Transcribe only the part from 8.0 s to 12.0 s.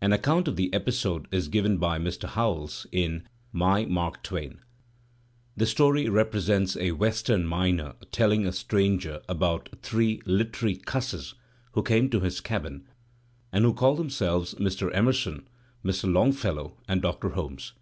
telling a stranger about three "litry cusses who